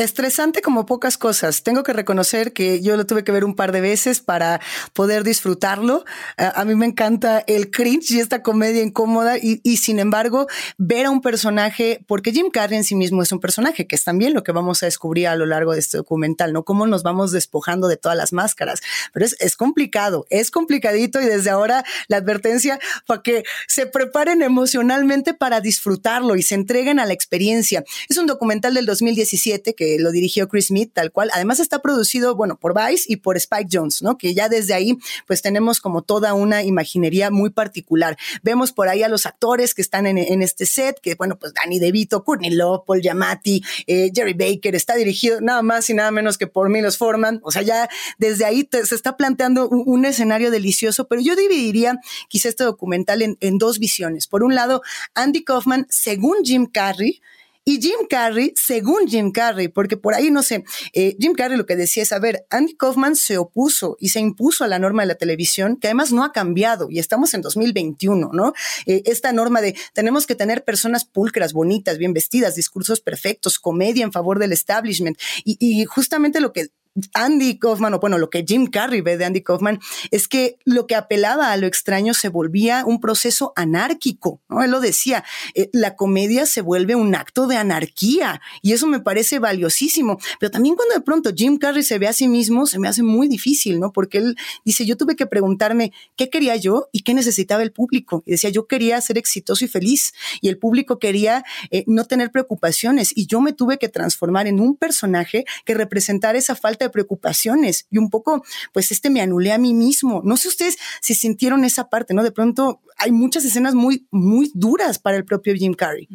[0.00, 1.62] Estresante como pocas cosas.
[1.62, 4.58] Tengo que reconocer que yo lo tuve que ver un par de veces para
[4.94, 6.06] poder disfrutarlo.
[6.38, 10.46] A, mí me encanta el cringe y esta comedia incómoda y, y, sin embargo
[10.78, 14.02] ver a un personaje, porque Jim Carrey en sí mismo es un personaje, que es
[14.02, 16.64] también lo que vamos a descubrir a lo largo de este documental, ¿no?
[16.64, 18.80] Cómo nos vamos despojando de todas las máscaras.
[19.12, 24.40] Pero es, es complicado, es complicadito y desde ahora la advertencia para que se preparen
[24.40, 27.84] emocionalmente para disfrutarlo y se entreguen a la experiencia.
[28.08, 31.30] Es un documental del 2017 que lo dirigió Chris Smith, tal cual.
[31.32, 34.18] Además está producido, bueno, por Vice y por Spike Jones, ¿no?
[34.18, 38.16] Que ya desde ahí, pues tenemos como toda una imaginería muy particular.
[38.42, 41.78] Vemos por ahí a los actores que están en, este set, que bueno, pues Danny
[41.78, 46.38] DeVito, Courtney Love, Paul Giamatti, eh, Jerry Baker, está dirigido nada más y nada menos
[46.38, 47.40] que por Milos Forman.
[47.42, 51.98] O sea, ya desde ahí se está planteando un, escenario delicioso, pero yo dividiría
[52.28, 54.26] quizá este documental en, en dos visiones.
[54.26, 54.82] Por un lado,
[55.14, 57.20] Andy Kaufman, según Jim Carrey,
[57.64, 61.66] y Jim Carrey, según Jim Carrey, porque por ahí no sé, eh, Jim Carrey lo
[61.66, 65.02] que decía es, a ver, Andy Kaufman se opuso y se impuso a la norma
[65.02, 68.54] de la televisión, que además no ha cambiado y estamos en 2021, ¿no?
[68.86, 74.04] Eh, esta norma de tenemos que tener personas pulcras, bonitas, bien vestidas, discursos perfectos, comedia
[74.04, 76.70] en favor del establishment y, y justamente lo que
[77.14, 79.78] Andy Kaufman, o bueno, lo que Jim Carrey ve de Andy Kaufman,
[80.10, 84.62] es que lo que apelaba a lo extraño se volvía un proceso anárquico, ¿no?
[84.62, 85.24] Él lo decía,
[85.54, 90.18] eh, la comedia se vuelve un acto de anarquía y eso me parece valiosísimo.
[90.40, 93.02] Pero también cuando de pronto Jim Carrey se ve a sí mismo, se me hace
[93.02, 93.92] muy difícil, ¿no?
[93.92, 98.22] Porque él dice, yo tuve que preguntarme qué quería yo y qué necesitaba el público.
[98.26, 102.32] Y decía, yo quería ser exitoso y feliz y el público quería eh, no tener
[102.32, 106.90] preocupaciones y yo me tuve que transformar en un personaje que representara esa falta de
[106.90, 110.22] preocupaciones y un poco, pues este me anulé a mí mismo.
[110.24, 112.22] No sé ustedes si sintieron esa parte, ¿no?
[112.22, 116.08] De pronto hay muchas escenas muy, muy duras para el propio Jim Carrey.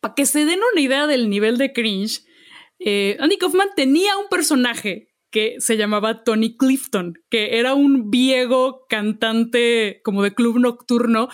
[0.00, 2.24] Para que se den una idea del nivel de cringe,
[2.78, 8.84] eh, Andy Kaufman tenía un personaje que se llamaba Tony Clifton, que era un viejo
[8.88, 11.28] cantante como de club nocturno,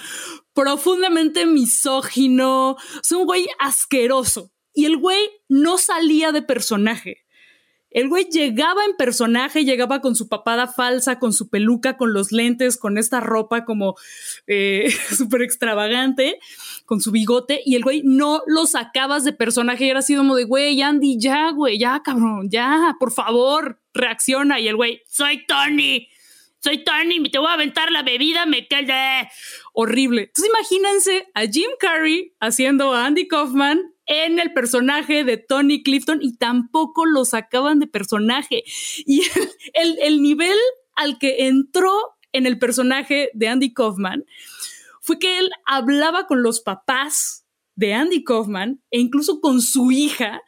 [0.54, 4.52] profundamente misógino, es un güey asqueroso.
[4.72, 7.24] Y el güey no salía de personaje.
[7.90, 12.32] El güey llegaba en personaje, llegaba con su papada falsa, con su peluca, con los
[12.32, 13.96] lentes, con esta ropa como
[14.46, 16.38] eh, súper extravagante,
[16.84, 20.36] con su bigote, y el güey no lo sacabas de personaje y era así como
[20.36, 24.60] de, güey, Andy, ya, güey, ya, cabrón, ya, por favor, reacciona.
[24.60, 26.08] Y el güey, soy Tony,
[26.60, 29.28] soy Tony, te voy a aventar la bebida, me quedé
[29.72, 30.22] horrible.
[30.22, 36.20] Entonces imagínense a Jim Carrey haciendo a Andy Kaufman en el personaje de Tony Clifton
[36.22, 38.64] y tampoco lo sacaban de personaje.
[39.06, 39.22] Y
[39.74, 40.58] el, el nivel
[40.96, 41.92] al que entró
[42.32, 44.24] en el personaje de Andy Kaufman
[45.00, 50.42] fue que él hablaba con los papás de Andy Kaufman e incluso con su hija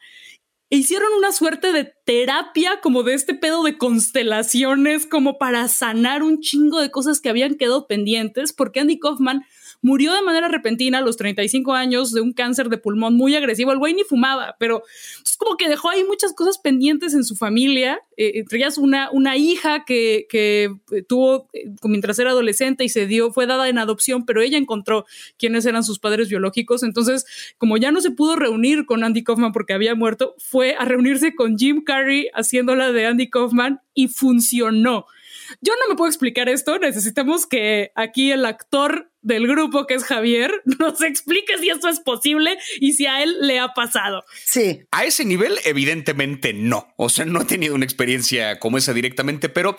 [0.69, 6.23] e hicieron una suerte de terapia como de este pedo de constelaciones como para sanar
[6.23, 9.45] un chingo de cosas que habían quedado pendientes porque Andy Kaufman
[9.81, 13.71] murió de manera repentina a los 35 años de un cáncer de pulmón muy agresivo.
[13.71, 14.83] El güey ni fumaba, pero
[15.23, 17.99] es como que dejó ahí muchas cosas pendientes en su familia.
[18.17, 22.89] Eh, entre ellas una, una hija que, que eh, tuvo eh, mientras era adolescente y
[22.89, 25.05] se dio, fue dada en adopción, pero ella encontró
[25.37, 26.83] quiénes eran sus padres biológicos.
[26.83, 27.25] Entonces,
[27.57, 31.35] como ya no se pudo reunir con Andy Kaufman porque había muerto, fue a reunirse
[31.35, 35.05] con Jim Carrey haciéndola de Andy Kaufman y funcionó.
[35.59, 40.03] Yo no me puedo explicar esto, necesitamos que aquí el actor del grupo, que es
[40.03, 44.23] Javier, nos explique si esto es posible y si a él le ha pasado.
[44.45, 44.81] Sí.
[44.91, 46.93] A ese nivel, evidentemente no.
[46.97, 49.77] O sea, no he tenido una experiencia como esa directamente, pero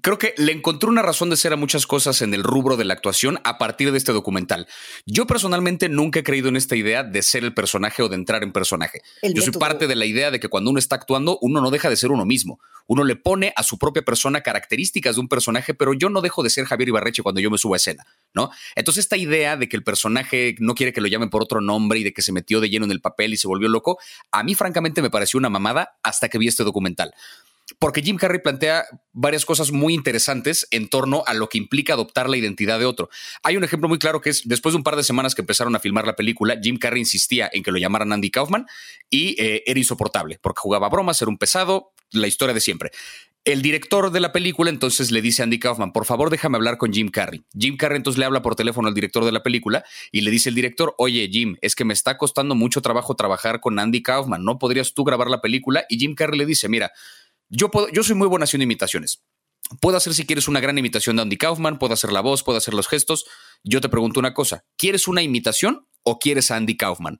[0.00, 2.84] creo que le encontré una razón de ser a muchas cosas en el rubro de
[2.84, 4.66] la actuación a partir de este documental.
[5.06, 8.42] Yo personalmente nunca he creído en esta idea de ser el personaje o de entrar
[8.42, 9.02] en personaje.
[9.22, 11.90] Yo soy parte de la idea de que cuando uno está actuando, uno no deja
[11.90, 12.60] de ser uno mismo.
[12.86, 16.42] Uno le pone a su propia persona características de un personaje, pero yo no dejo
[16.42, 18.50] de ser Javier Ibarreche cuando yo me subo a escena, ¿no?
[18.78, 21.98] Entonces esta idea de que el personaje no quiere que lo llamen por otro nombre
[21.98, 23.98] y de que se metió de lleno en el papel y se volvió loco,
[24.30, 27.12] a mí francamente me pareció una mamada hasta que vi este documental
[27.78, 32.28] porque Jim Carrey plantea varias cosas muy interesantes en torno a lo que implica adoptar
[32.28, 33.10] la identidad de otro.
[33.42, 35.76] Hay un ejemplo muy claro que es después de un par de semanas que empezaron
[35.76, 38.66] a filmar la película, Jim Carrey insistía en que lo llamaran Andy Kaufman
[39.10, 42.90] y eh, era insoportable porque jugaba bromas, era un pesado, la historia de siempre.
[43.48, 46.76] El director de la película entonces le dice a Andy Kaufman, por favor déjame hablar
[46.76, 47.42] con Jim Carrey.
[47.58, 50.50] Jim Carrey entonces le habla por teléfono al director de la película y le dice
[50.50, 54.44] el director, oye Jim, es que me está costando mucho trabajo trabajar con Andy Kaufman,
[54.44, 55.86] ¿no podrías tú grabar la película?
[55.88, 56.92] Y Jim Carrey le dice, mira,
[57.48, 59.24] yo, puedo, yo soy muy bueno haciendo imitaciones.
[59.80, 62.58] Puedo hacer, si quieres, una gran imitación de Andy Kaufman, puedo hacer la voz, puedo
[62.58, 63.24] hacer los gestos.
[63.64, 67.18] Yo te pregunto una cosa, ¿quieres una imitación o quieres a Andy Kaufman?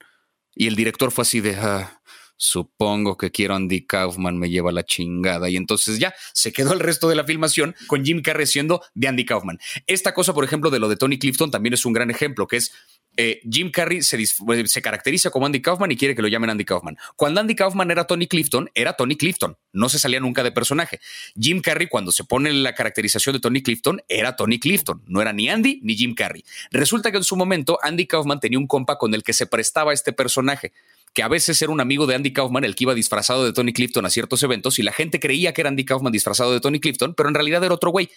[0.55, 2.03] Y el director fue así de, ah,
[2.39, 5.51] supongo que quiero Andy Kaufman, me lleva la chingada.
[5.51, 9.09] Y entonces ya se quedó el resto de la filmación con Jim Carrey siendo de
[9.09, 9.59] Andy Kaufman.
[9.87, 12.57] Esta cosa, por ejemplo, de lo de Tony Clifton también es un gran ejemplo, que
[12.57, 12.73] es
[13.21, 16.65] eh, Jim Carrey se, se, caracteriza como Andy Kaufman y quiere que lo llamen Andy
[16.65, 16.97] Kaufman.
[17.17, 21.01] Cuando Andy Kaufman era Tony Clifton, era Tony Clifton, no se salía nunca de personaje.
[21.37, 25.33] Jim Carrey, cuando se pone la caracterización de Tony Clifton, era Tony Clifton, no era
[25.33, 26.45] ni Andy ni Jim Carrey.
[26.71, 29.93] Resulta que en su momento Andy Kaufman tenía un compa con el que se prestaba
[29.93, 30.73] este personaje
[31.15, 33.73] que a veces era un amigo de Andy Kaufman el que iba disfrazado de Tony
[33.73, 36.81] Clifton a ciertos eventos y la gente creía que era Andy Kaufman disfrazado de Tony
[36.81, 38.11] Clifton, pero en realidad era otro güey.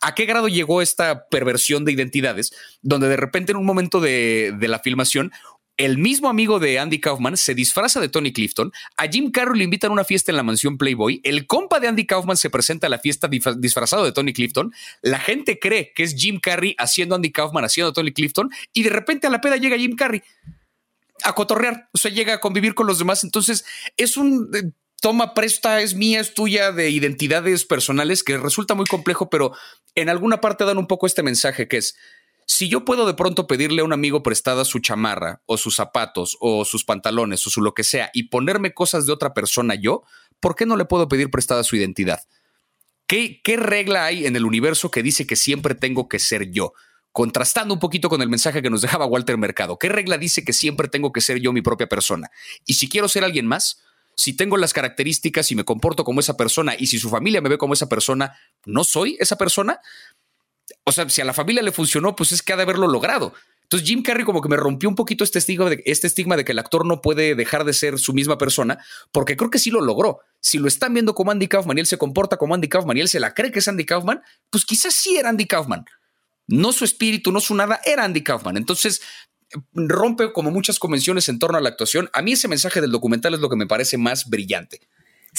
[0.00, 4.56] ¿A qué grado llegó esta perversión de identidades donde de repente en un momento de,
[4.60, 5.32] la filmación
[5.76, 9.64] el mismo amigo de Andy Kaufman se disfraza de Tony Clifton, a Jim Carrey le
[9.64, 12.88] invitan a una fiesta en la mansión Playboy, el compa de Andy Kaufman se presenta
[12.88, 17.14] a la fiesta disfrazado de Tony Clifton, la gente cree que es Jim Carrey haciendo
[17.14, 20.20] Andy Kaufman haciendo Tony Clifton y de repente a la peda llega Jim Carrey
[21.24, 23.24] a cotorrear, o sea, llega a convivir con los demás.
[23.24, 23.64] Entonces,
[23.96, 28.86] es un eh, toma presta, es mía, es tuya de identidades personales que resulta muy
[28.86, 29.52] complejo, pero
[29.94, 31.96] en alguna parte dan un poco este mensaje que es,
[32.46, 36.36] si yo puedo de pronto pedirle a un amigo prestada su chamarra o sus zapatos
[36.40, 40.02] o sus pantalones o su lo que sea y ponerme cosas de otra persona yo,
[40.40, 42.22] ¿por qué no le puedo pedir prestada su identidad?
[43.06, 46.72] ¿Qué, ¿Qué regla hay en el universo que dice que siempre tengo que ser yo?
[47.18, 49.76] Contrastando un poquito con el mensaje que nos dejaba Walter Mercado.
[49.76, 52.30] ¿Qué regla dice que siempre tengo que ser yo mi propia persona?
[52.64, 53.82] Y si quiero ser alguien más,
[54.14, 57.48] si tengo las características y me comporto como esa persona y si su familia me
[57.48, 59.80] ve como esa persona, ¿no soy esa persona?
[60.84, 63.34] O sea, si a la familia le funcionó, pues es que ha de haberlo logrado.
[63.62, 66.08] Entonces Jim Carrey como que me rompió un poquito este estigma, de, este
[66.44, 68.78] que el actor no puede dejar de ser su misma persona,
[69.10, 70.20] porque creo que sí lo logró.
[70.38, 73.00] Si lo están viendo como Andy Kaufman y él se comporta como Andy Kaufman y
[73.00, 75.84] él se la cree que es Andy Kaufman, pues quizás sí era Andy Kaufman.
[76.48, 78.56] No su espíritu, no su nada, era Andy Kaufman.
[78.56, 79.02] Entonces
[79.72, 82.10] rompe como muchas convenciones en torno a la actuación.
[82.12, 84.80] A mí ese mensaje del documental es lo que me parece más brillante.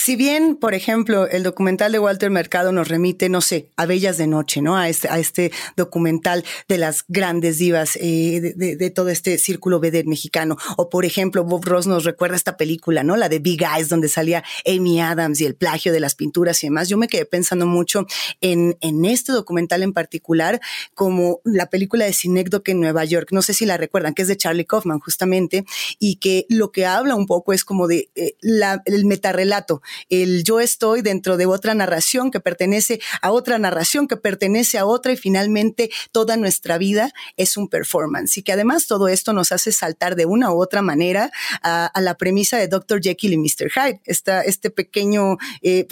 [0.02, 4.18] Si bien, por ejemplo, el documental de Walter Mercado nos remite, no sé, a Bellas
[4.18, 4.78] de Noche, ¿no?
[4.78, 10.06] A este, a este documental de las grandes divas eh, de, todo este círculo BD
[10.06, 10.56] mexicano.
[10.78, 13.18] O, por ejemplo, Bob Ross nos recuerda esta película, ¿no?
[13.18, 16.68] La de Big Eyes, donde salía Amy Adams y el plagio de las pinturas y
[16.68, 16.88] demás.
[16.88, 18.08] Yo me quedé pensando mucho
[18.40, 20.62] en, en este documental en particular,
[20.94, 23.34] como la película de Cinecdoc en Nueva York.
[23.34, 25.66] No sé si la recuerdan, que es de Charlie Kaufman, justamente,
[26.00, 30.44] y que lo que habla un poco es como de eh, la, el metarrelato el
[30.44, 35.14] yo estoy dentro de otra narración que pertenece a otra narración que pertenece a otra
[35.14, 39.72] y finalmente toda nuestra vida es un performance y que además todo esto nos hace
[39.72, 41.32] saltar de una u otra manera
[41.62, 43.02] a, la premisa de Dr.
[43.02, 43.70] Jekyll y Mr.
[43.70, 45.86] Hyde, esta, este pequeño, eh,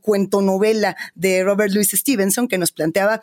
[0.00, 3.20] cuento novela de Robert Louis Stevenson que nos planteaba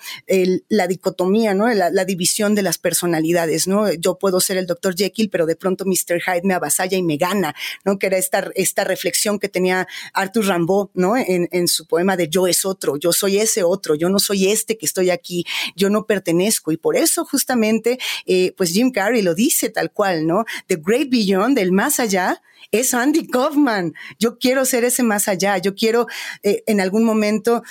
[0.70, 1.68] la dicotomía, ¿no?
[1.74, 3.92] La, la, división de las personalidades, ¿no?
[3.94, 4.96] Yo puedo ser el Dr.
[4.96, 6.22] Jekyll, pero de pronto Mr.
[6.22, 8.00] Hyde me avasalla y me gana, ¿no?
[8.00, 9.88] Que era esta, esta reflexión que tenía
[10.18, 11.14] Arthur Rimbaud, ¿no?
[11.16, 14.78] En, su poema de Yo es otro, yo soy ese otro, yo no soy este
[14.78, 15.46] que estoy aquí,
[15.76, 16.72] yo no pertenezco.
[16.72, 20.46] Y por eso justamente, eh, pues Jim Carrey lo dice tal cual, ¿no?
[20.68, 22.42] The Great Beyond, del más allá,
[22.72, 23.94] es Andy Kaufman.
[24.20, 26.08] Yo quiero ser ese más allá, yo quiero
[26.44, 27.64] eh, en algún momento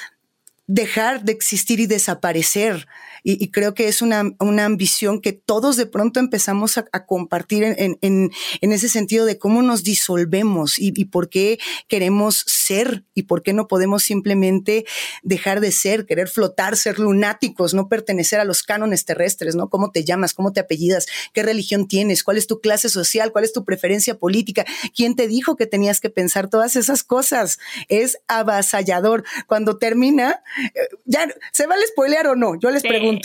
[0.66, 2.86] dejar de existir y desaparecer.
[3.28, 8.88] Y, creo que es una, ambición que todos de pronto empezamos a, compartir en, ese
[8.88, 11.58] sentido de cómo nos disolvemos y, por qué
[11.88, 14.84] queremos ser y por qué no podemos simplemente
[15.24, 19.70] dejar de ser, querer flotar, ser lunáticos, no pertenecer a los cánones terrestres, ¿no?
[19.70, 20.32] ¿Cómo te llamas?
[20.32, 21.06] ¿Cómo te apellidas?
[21.32, 22.22] ¿Qué religión tienes?
[22.22, 23.32] ¿Cuál es tu clase social?
[23.32, 24.64] ¿Cuál es tu preferencia política?
[24.94, 27.58] ¿Quién te dijo que tenías que pensar todas esas cosas?
[27.88, 29.24] Es avasallador.
[29.48, 30.44] Cuando termina,
[30.76, 32.54] eh, ya, ¿se vale spoilear o no?
[32.54, 33.15] Yo les pregunto.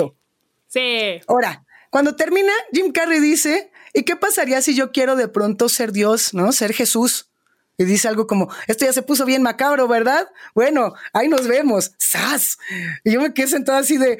[0.68, 1.20] Sí.
[1.28, 5.92] Ahora, cuando termina, Jim Carrey dice, ¿y qué pasaría si yo quiero de pronto ser
[5.92, 6.52] Dios, ¿no?
[6.52, 7.30] Ser Jesús.
[7.78, 10.30] Y dice algo como, esto ya se puso bien macabro, ¿verdad?
[10.54, 11.92] Bueno, ahí nos vemos.
[11.98, 12.58] ¡Sas!
[13.04, 14.20] Y yo me quedé sentado así de,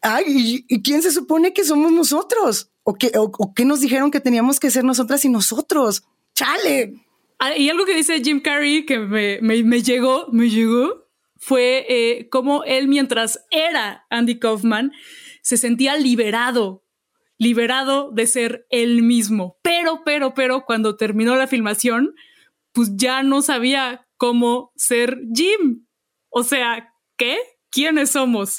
[0.00, 2.70] ay, ¿y, quién se supone que somos nosotros?
[2.84, 6.04] ¿O qué, o, qué nos dijeron que teníamos que ser nosotras y nosotros?
[6.34, 6.94] ¡Chale!
[7.38, 11.05] Ah, y algo que dice Jim Carrey que me, me, me llegó, me llegó,
[11.46, 14.90] fue eh, como él mientras era Andy Kaufman
[15.42, 16.84] se sentía liberado,
[17.38, 19.56] liberado de ser él mismo.
[19.62, 22.16] Pero, pero, pero cuando terminó la filmación,
[22.72, 25.86] pues ya no sabía cómo ser Jim.
[26.30, 27.38] O sea, ¿qué?
[27.70, 28.58] ¿Quiénes somos?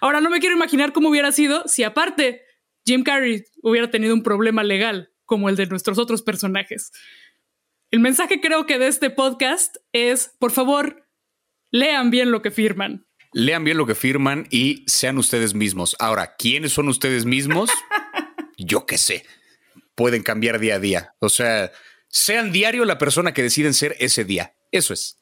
[0.00, 2.42] Ahora no me quiero imaginar cómo hubiera sido si aparte
[2.86, 6.92] Jim Carrey hubiera tenido un problema legal como el de nuestros otros personajes.
[7.90, 11.01] El mensaje creo que de este podcast es, por favor,
[11.72, 13.06] lean bien lo que firman.
[13.32, 15.96] Lean bien lo que firman y sean ustedes mismos.
[15.98, 17.70] Ahora, ¿quiénes son ustedes mismos?
[18.58, 19.24] Yo qué sé.
[19.94, 21.14] Pueden cambiar día a día.
[21.18, 21.72] O sea,
[22.08, 24.54] sean diario la persona que deciden ser ese día.
[24.70, 25.18] Eso es.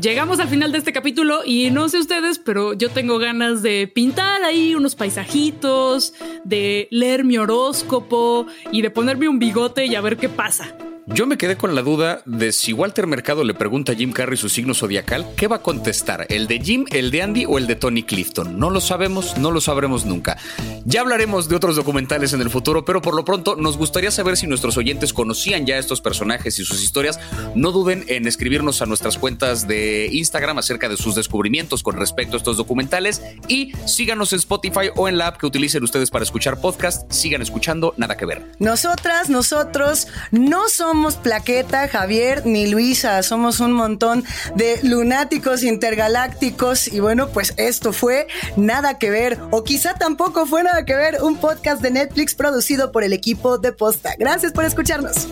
[0.00, 3.86] Llegamos al final de este capítulo y no sé ustedes, pero yo tengo ganas de
[3.86, 10.00] pintar ahí unos paisajitos, de leer mi horóscopo y de ponerme un bigote y a
[10.00, 10.74] ver qué pasa.
[11.12, 14.36] Yo me quedé con la duda de si Walter Mercado le pregunta a Jim Carrey
[14.36, 16.24] su signo zodiacal, ¿qué va a contestar?
[16.28, 18.60] ¿El de Jim, el de Andy o el de Tony Clifton?
[18.60, 20.38] No lo sabemos, no lo sabremos nunca.
[20.84, 24.36] Ya hablaremos de otros documentales en el futuro, pero por lo pronto nos gustaría saber
[24.36, 27.18] si nuestros oyentes conocían ya estos personajes y sus historias.
[27.56, 32.36] No duden en escribirnos a nuestras cuentas de Instagram acerca de sus descubrimientos con respecto
[32.36, 36.22] a estos documentales y síganos en Spotify o en la app que utilicen ustedes para
[36.22, 37.10] escuchar podcast.
[37.10, 38.52] Sigan escuchando, nada que ver.
[38.60, 44.22] Nosotras, nosotros no somos somos Plaqueta, Javier ni Luisa, somos un montón
[44.54, 48.26] de lunáticos intergalácticos y bueno, pues esto fue
[48.56, 52.92] Nada que ver o quizá tampoco fue Nada que ver, un podcast de Netflix producido
[52.92, 54.10] por el equipo de Posta.
[54.18, 55.26] Gracias por escucharnos.